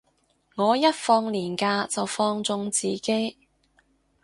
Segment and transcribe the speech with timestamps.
[0.55, 3.37] 我一放連假就放縱自己